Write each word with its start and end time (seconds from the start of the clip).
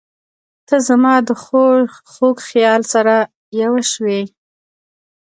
•ته 0.67 0.75
زما 0.87 1.13
د 1.27 1.29
خوږ 2.11 2.37
خیال 2.49 2.81
سره 2.93 3.15
یوه 3.61 3.81
شوې. 3.91 4.21